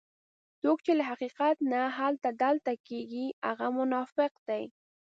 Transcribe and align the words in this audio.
څوک 0.61 0.77
چې 0.85 0.91
له 0.99 1.03
حقیقت 1.11 1.55
نه 1.71 1.81
هلته 1.97 2.29
دلته 2.43 2.71
کېږي 2.87 3.25
هغه 3.47 3.67
منافق 3.79 4.31
دی. 4.47 4.63